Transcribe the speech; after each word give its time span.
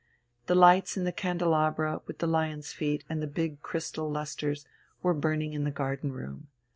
The 0.47 0.55
lights 0.55 0.97
in 0.97 1.03
the 1.03 1.11
candelabra 1.11 2.01
with 2.07 2.17
the 2.17 2.25
lions' 2.25 2.73
feet 2.73 3.03
and 3.07 3.21
the 3.21 3.27
big 3.27 3.61
crystal 3.61 4.09
lustres 4.09 4.65
were 5.03 5.13
burning 5.13 5.53
in 5.53 5.63
the 5.63 5.69
garden 5.69 6.11
room. 6.11 6.47